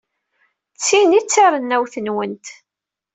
D 0.73 0.77
tin 0.85 1.09
ay 1.17 1.23
d 1.23 1.27
tarennawt-nwent. 1.29 2.45